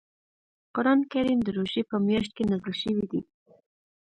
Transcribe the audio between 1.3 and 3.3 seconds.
د روژې په میاشت کې نازل شوی دی.